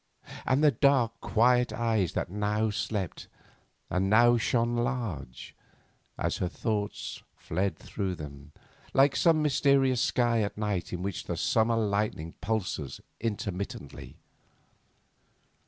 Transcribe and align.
And 0.47 0.63
the 0.63 0.71
dark, 0.71 1.11
quiet 1.21 1.71
eyes 1.71 2.13
that 2.13 2.31
now 2.31 2.71
slept, 2.71 3.27
and 3.87 4.09
now 4.09 4.35
shone 4.35 4.75
large, 4.77 5.55
as 6.17 6.37
her 6.37 6.47
thoughts 6.47 7.21
fled 7.35 7.77
through 7.77 8.15
them, 8.15 8.51
like 8.95 9.15
some 9.15 9.43
mysterious 9.43 10.01
sky 10.01 10.41
at 10.41 10.57
night 10.57 10.91
in 10.91 11.03
which 11.03 11.25
the 11.25 11.37
summer 11.37 11.75
lightning 11.77 12.33
pulses 12.41 12.99
intermittently! 13.19 14.15